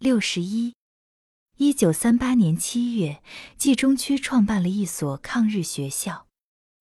[0.00, 0.72] 六十一。
[1.58, 3.22] 一九三八年七月，
[3.58, 6.26] 冀中区创办了一所抗日学校。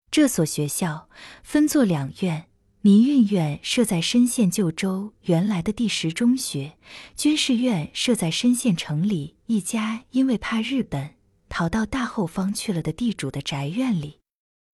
[0.10, 1.10] 这所学校
[1.44, 2.48] 分作两院。
[2.80, 6.78] 民运院设在深县旧州原来的第十中学，
[7.18, 11.16] 军事院设在深县城里一家因为怕日本
[11.50, 14.20] 逃到大后方去了的地主的宅院里。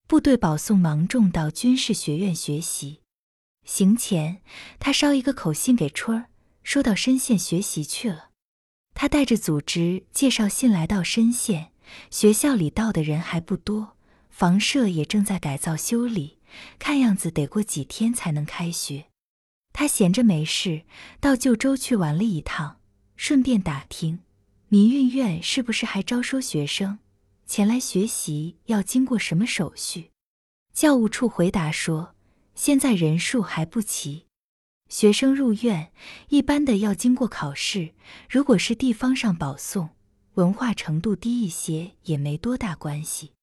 [0.07, 2.99] 部队保送芒种到军事学院学习，
[3.65, 4.43] 行前
[4.77, 6.29] 他捎一个口信给春儿，
[6.61, 8.29] 说到深县学习去了。
[8.95, 11.71] 他带着组织介绍信来到深县，
[12.09, 13.95] 学校里到的人还不多，
[14.29, 16.39] 房舍也正在改造修理。
[16.79, 19.05] 看样子得过几天才能开学。
[19.73, 20.83] 他闲着没事，
[21.19, 22.77] 到旧州去玩了一趟，
[23.17, 24.19] 顺便打听
[24.69, 26.99] 民运院是不是还招收学生
[27.45, 30.11] 前来学习，要经过什么手续。
[30.73, 32.15] 教务处回答说，
[32.55, 34.24] 现在人数还不齐，
[34.95, 35.91] 学生入院
[36.29, 37.93] 一般的要经过考试，
[38.29, 39.89] 如果是地方上保送，
[40.35, 43.33] 文化程度低一些也没多大关系。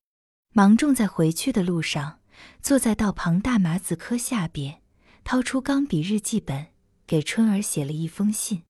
[0.54, 2.20] 芒种在回去的路上。
[2.62, 4.80] 坐在道旁大麻子棵下边，
[5.24, 6.68] 掏出钢笔日记本，
[7.06, 8.62] 给春儿写了一封信，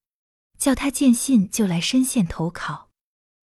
[0.59, 2.89] 叫他见信就来深县投考。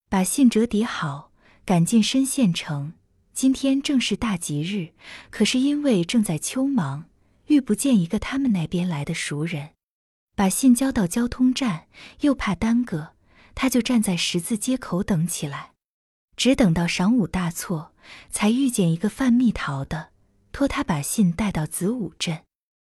[0.09, 1.31] 把信折叠好，
[1.63, 2.91] 赶进深县城。
[3.31, 4.89] 今天正是大吉日，
[5.29, 7.05] 可是因为正在秋忙，
[7.49, 9.71] 遇不见一个他们那边来的熟人。
[10.35, 11.87] 把信交到交通站，
[12.21, 13.09] 又怕耽搁，
[13.53, 15.73] 他就站在十字街口等起来，
[16.37, 17.93] 只等到晌午大错，
[18.29, 20.11] 才遇见一个贩蜜桃的。
[20.53, 22.43] 托他把信带到子午镇，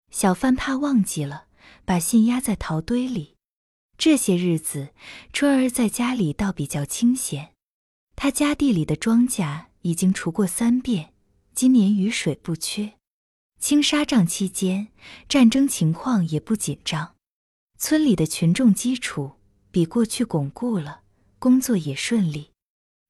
[0.09, 1.47] 小贩怕忘记了，
[1.83, 3.35] 把信压在陶堆里。
[3.97, 4.93] 这些日子，
[5.33, 7.51] 春儿在家里倒比较清闲。
[8.15, 11.13] 他家地里的庄稼已经除过三遍，
[11.53, 12.93] 今年雨水不缺。
[13.63, 14.89] 清沙帐期间，
[15.29, 17.15] 战争情况也不紧张。
[17.77, 19.37] 村里的群众基础
[19.71, 21.03] 比过去巩固了，
[21.39, 22.51] 工作也顺利。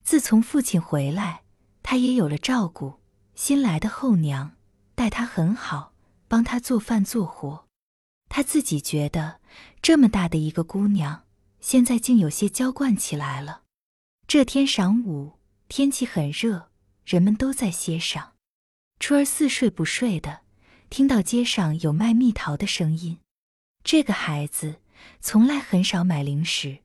[0.03, 1.41] 自从父亲回来，
[1.81, 2.99] 他也有了照顾。
[3.33, 4.55] 新来的后娘
[4.93, 5.95] 待他很好，
[6.27, 7.65] 帮他做饭做活。
[8.29, 9.39] 他自己觉得
[9.81, 11.25] 这么大的一个姑娘，
[11.61, 13.63] 现在竟有些娇惯起来了。
[14.27, 16.69] 这天晌午，天气很热，
[17.03, 18.33] 人们都在歇晌。
[18.99, 20.42] 春儿似睡不睡的，
[20.93, 23.17] 听到街上有卖蜜桃的声音。
[23.83, 24.75] 这个孩子
[25.19, 26.83] 从来很少买零食，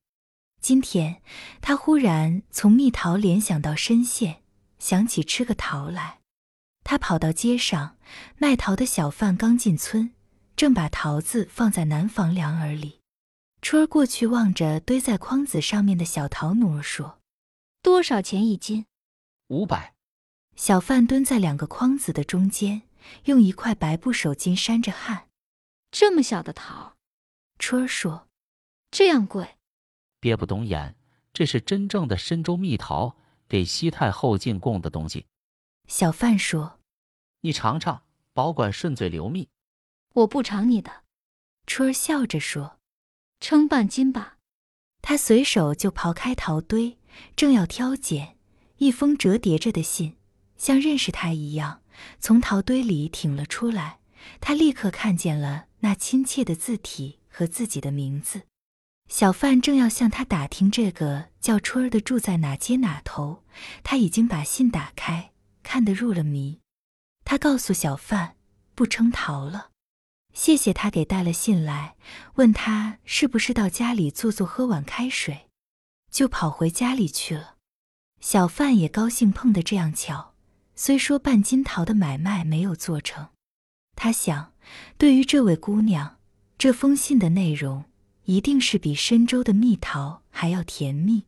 [0.63, 1.21] 今天
[1.61, 4.43] 他忽然从蜜桃联想到深陷，
[4.79, 6.21] 想起吃个桃来。
[6.85, 7.99] 他跑到街上，
[8.39, 10.15] 卖桃的小贩刚进村，
[10.57, 13.01] 正把桃子放在南房梁儿里。
[13.61, 17.19] 春儿过去望着堆在筐子上面的小桃奴儿说
[17.85, 18.87] ：“多少钱一斤
[19.49, 19.93] ？”“五百。”
[20.57, 22.81] 小贩蹲在两个筐子的中间，
[23.25, 25.29] 用一块白布手巾扇着汗。
[25.91, 26.97] “这么小的桃？”
[27.59, 28.29] 春儿说
[28.91, 29.57] ，“这样贵？”
[30.21, 30.97] 别不懂眼，
[31.33, 33.17] 这是真正的深州蜜桃，
[33.49, 35.27] 给西太后进贡的东西。”
[35.89, 36.81] 小贩说。
[37.43, 39.49] 你尝尝，保管顺嘴流蜜。
[40.15, 41.05] 我不尝你的。
[41.67, 42.81] 春儿笑着说
[43.39, 44.39] ：“称半斤吧。”
[45.01, 46.99] 他随手就刨开桃堆，
[47.37, 48.37] 正要挑拣，
[48.79, 50.17] 一封折叠着的信，
[50.57, 51.83] 像认识他一样，
[52.21, 53.99] 从桃堆里挺了出来。
[54.41, 58.43] 他立刻看见了那亲切的字体和自己的名字。
[59.09, 63.43] 小贩正要向他打听这个叫春儿的住在哪街哪头，
[63.83, 65.33] 他已经把信打开，
[65.63, 66.61] 看得入了迷。
[67.25, 68.37] 他告诉小贩
[68.75, 69.71] 不称桃了，
[70.35, 71.97] 谢谢他给带了信来，
[72.35, 75.49] 问他是不是到家里坐坐喝碗开水，
[76.11, 77.55] 就跑回家里去了。
[78.21, 80.28] 小贩也高兴碰得这样巧，
[80.81, 83.31] 虽说半斤桃的买卖没有做成，
[83.97, 84.53] 他想，
[84.97, 86.19] 对于这位姑娘，
[86.57, 87.87] 这封信的内容
[88.27, 91.25] 一定是比深州的蜜桃还要甜蜜。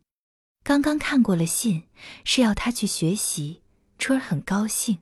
[0.63, 1.83] 刚刚看过了信，
[2.23, 3.61] 是要他去学习，
[3.99, 4.99] 春儿很高兴。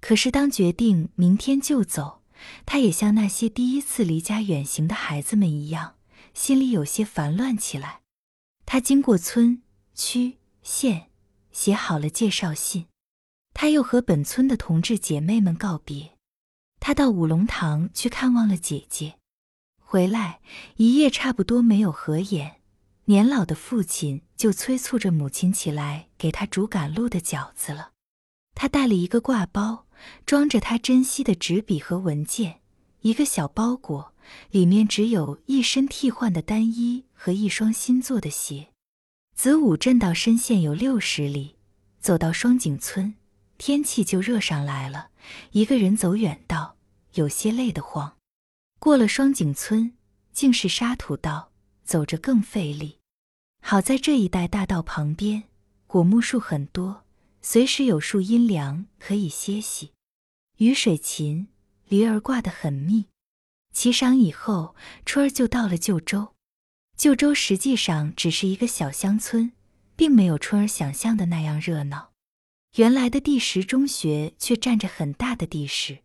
[0.00, 2.22] 可是，当决定明天就走，
[2.66, 5.94] 他也像那些第一次离家远行的孩子们一样，
[6.34, 8.00] 心里有些烦乱起来。
[8.64, 9.62] 他经过村、
[9.94, 11.10] 区、县，
[11.52, 12.86] 写好了介绍信。
[13.58, 16.12] 他又和本村的同志姐妹们告别。
[16.78, 19.14] 他到五龙堂去看望了姐姐，
[19.80, 20.40] 回来
[20.76, 22.56] 一夜差不多没有合眼。
[23.06, 27.92] 年老的父亲就催促着母亲起来给他煮赶路的饺子了。
[28.54, 29.86] 他带了一个挂包。
[30.26, 32.60] 装着他珍惜的纸笔和文件，
[33.00, 34.12] 一个小包裹，
[34.50, 38.68] 里面只有一身替换的单衣和一双新做的鞋。
[39.34, 41.56] 子午镇到深县有六十里，
[41.98, 43.14] 走到双井村，
[43.58, 45.10] 天气就热上来了。
[45.52, 46.76] 一个人走远道，
[47.14, 48.16] 有些累得慌。
[48.78, 49.92] 过了双井村，
[50.32, 51.50] 竟是沙土道，
[51.84, 52.98] 走着更费力。
[53.62, 55.44] 好在这一带大道旁边
[55.86, 57.04] 果木树很多，
[57.42, 59.92] 随时有树阴凉可以歇息。
[60.58, 61.48] 雨水勤，
[61.88, 63.06] 驴儿挂得很密。
[63.72, 64.74] 骑赏以后，
[65.04, 66.34] 春儿就到了旧州。
[66.96, 69.52] 旧州实际上只是一个小乡村，
[69.96, 72.12] 并没有春儿想象的那样热闹。
[72.76, 76.00] 原来的第十中学却占着很大的地势。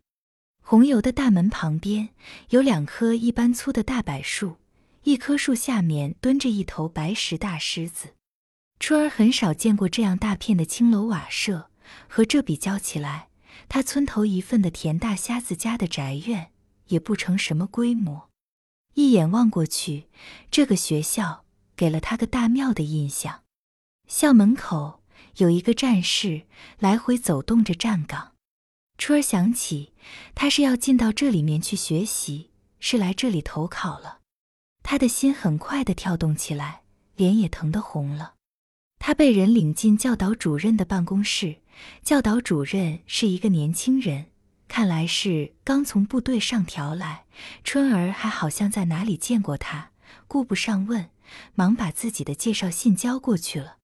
[0.62, 2.08] 红油的大门旁边
[2.48, 4.56] 有两棵一般粗的大柏树，
[5.02, 8.14] 一棵树下面蹲着一头白石大狮子。
[8.80, 11.68] 春儿很少见过这样大片的青楼瓦舍，
[12.08, 13.28] 和这比较起来，
[13.68, 16.52] 他村头一份的田大瞎子家的宅院
[16.86, 18.30] 也不成什么规模。
[18.94, 20.06] 一眼望过去，
[20.50, 21.44] 这个学校
[21.76, 23.42] 给了他个大庙的印象。
[24.08, 25.01] 校门口
[25.36, 26.42] 有一个战士
[26.78, 28.32] 来回走动着站岗。
[28.98, 29.92] 春儿想起
[30.34, 34.18] 他是要进到这里面去学习，是来这里投考了。
[34.82, 36.82] 他的心很快的跳动起来，
[37.16, 38.34] 脸也疼得红了。
[38.98, 41.56] 他被人领进教导主任的办公室，
[42.04, 44.26] 教导主任是一个年轻人。
[44.68, 47.24] 看来是刚从部队上调来，
[47.64, 49.90] 春儿还好像在哪里见过他，
[50.28, 51.10] 顾不上问，
[51.54, 53.78] 忙把自己的介绍信交过去了。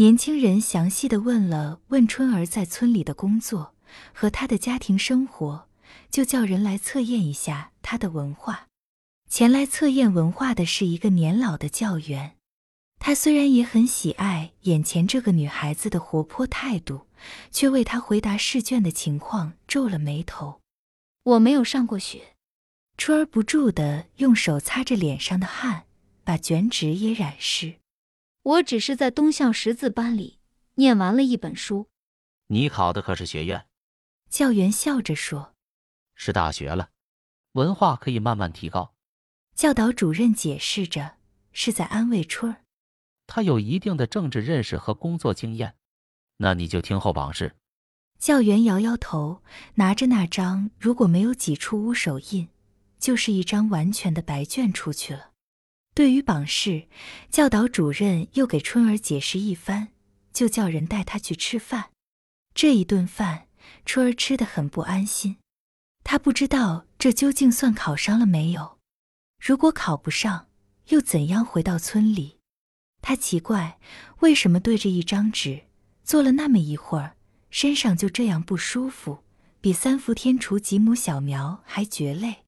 [0.00, 3.74] 年轻人详细的问了问春儿在村里的工作
[4.12, 5.66] 和她的家庭生活，
[6.08, 8.68] 就叫人来测验一下她的文化。
[9.28, 12.36] 前来测验文化的是一个年老的教员。
[13.00, 17.08] 他虽然也很喜爱眼前这个女孩子的活泼态度，
[17.50, 20.60] 却为她回答试卷的情况皱了眉头。
[21.24, 22.36] 我没有上过学。
[22.96, 25.86] 春儿不住的用手擦着脸上的汗，
[26.22, 27.77] 把卷纸也染湿。
[28.48, 30.38] 我只是在东校识字班里
[30.76, 31.90] 念完了一本书。
[32.46, 33.66] 你考的可是学院？
[34.30, 35.54] 教员笑着说
[36.16, 36.88] ：“是大学了，
[37.52, 38.94] 文化可以慢慢提高。”
[39.54, 41.16] 教导主任解释着，
[41.52, 42.64] 是在安慰春儿。
[43.26, 45.76] 他有一定的政治认识和工作经验，
[46.38, 47.54] 那你就听候榜试。
[48.18, 49.42] 教员摇摇头，
[49.74, 52.48] 拿着那张如果没有几处污手印，
[52.98, 55.32] 就是一张完全的白卷出去了。
[55.98, 56.86] 对于榜试，
[57.28, 59.88] 教导主任又给春儿解释一番，
[60.32, 61.90] 就叫人带他去吃饭。
[62.54, 63.48] 这一顿饭，
[63.84, 65.38] 春儿吃得很不安心。
[66.04, 68.78] 他不知道这究竟算考上了没有，
[69.44, 70.46] 如果考不上，
[70.90, 72.38] 又怎样回到村里？
[73.02, 73.80] 他奇怪，
[74.20, 75.62] 为什么对着一张纸
[76.04, 77.16] 坐了那么一会儿，
[77.50, 79.24] 身上就这样不舒服，
[79.60, 82.44] 比三伏天除几亩小苗还觉累。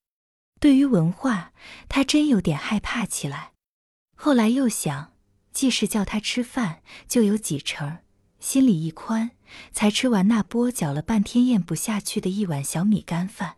[0.60, 1.52] 对于文化，
[1.88, 3.52] 他真有点害怕起来。
[4.14, 5.14] 后来又想，
[5.52, 7.98] 既是叫他吃饭，就有几成，
[8.38, 9.30] 心里一宽，
[9.72, 13.56] 才吃完那波搅了半天咽不下去的一碗小米干饭。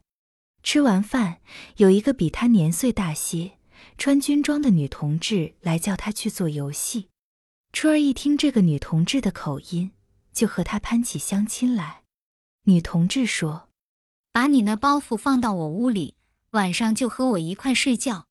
[0.62, 1.40] 吃完饭，
[1.78, 3.58] 有一个比他年岁大些。
[3.98, 7.08] 穿军装的女同志来叫他去做游戏，
[7.72, 9.90] 春儿一听这个女同志的口音，
[10.32, 12.02] 就和她攀起相亲来。
[12.64, 13.69] 女同志说
[14.32, 16.14] ：“把你那包袱放到我屋里，
[16.52, 18.26] 晚上就和我一块睡觉。”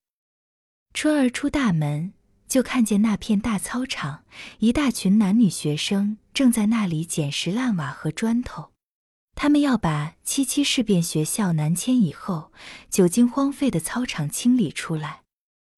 [0.93, 2.13] 春儿出大门，
[2.47, 4.23] 就看见那片大操场，
[4.59, 8.71] 一大群男女学生正在那里捡拾烂瓦和砖头。
[9.33, 12.51] 他们要把七七事变学校南迁以后
[12.89, 15.21] 久经荒废的操场清理出来。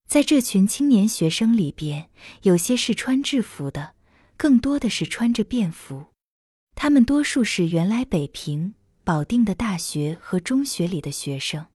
[0.08, 2.10] 在这群青年学生里边，
[2.42, 3.94] 有些是穿制服的，
[4.36, 6.08] 更多的是穿着便服。
[6.76, 11.68] 他们多数是原来北平、保定的大学和中学里的学生。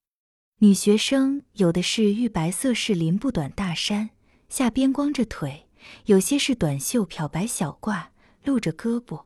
[0.61, 4.09] 女学生有的是玉白色式林布短大衫，
[4.49, 5.67] 下边光着腿；
[6.07, 8.07] 有些是短袖漂白小褂，
[8.43, 9.23] 露着胳膊。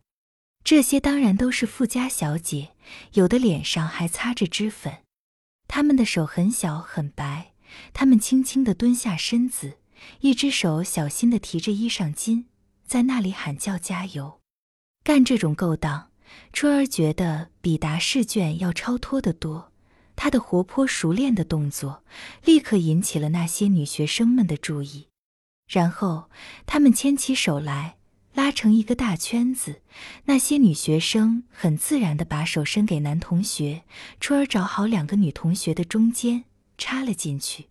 [0.64, 2.76] 这些当然都是富家小姐，
[3.14, 5.00] 有的脸上还擦着脂粉。
[5.68, 7.54] 她们的手很小很白。
[7.94, 9.80] 他们轻轻地蹲下身子，
[10.20, 12.46] 一只手小心地提着衣裳襟，
[12.86, 14.40] 在那里喊叫加油。
[15.04, 16.12] 干这种勾当，
[16.54, 19.73] 春儿觉得比答试卷要超脱得多。
[20.16, 22.04] 他的活泼熟练的动作，
[22.44, 25.08] 立刻引起了那些女学生们的注意。
[25.68, 26.30] 然后
[26.66, 27.98] 他们牵起手来，
[28.34, 29.82] 拉成一个大圈子。
[30.26, 33.84] 那些女学生很自然地把手伸给男同学，
[34.20, 36.46] 春儿找好两个女同学的中间。
[36.76, 37.68] 插了进去，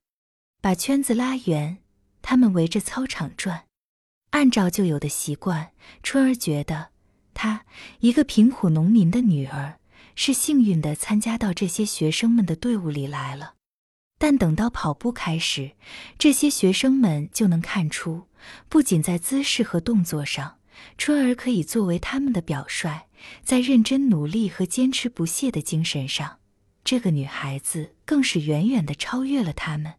[0.62, 1.78] 把圈子拉圆，
[2.22, 3.64] 他们围着操场转。
[4.30, 5.72] 按照旧有的习惯，
[6.04, 6.90] 春儿觉得
[7.34, 7.66] 她
[7.98, 9.80] 一个贫苦农民的女儿
[10.14, 13.54] 是幸运的，参加到这些学生们的队伍里来了。
[14.18, 15.72] 但等到跑步开始，
[16.18, 18.28] 这些学生们就能看出，
[18.68, 20.58] 不仅在姿势和动作上，
[20.96, 23.08] 春儿可以作为他们的表率，
[23.42, 26.38] 在认真努力和坚持不懈的精神上。
[26.84, 29.94] 这个女孩子更是远远的超越了他们。